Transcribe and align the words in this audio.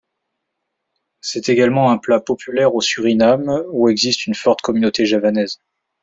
C'est 1.21 1.47
également 1.49 1.91
un 1.91 1.99
plat 1.99 2.19
populaire 2.19 2.73
au 2.73 2.81
Suriname, 2.81 3.63
où 3.69 3.87
existe 3.87 4.25
une 4.25 4.33
forte 4.33 4.63
communauté 4.63 5.05
javanaise. 5.05 5.59